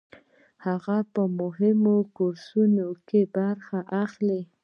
[0.65, 4.41] هغه په مهمو کورسونو کې برخه اخلي.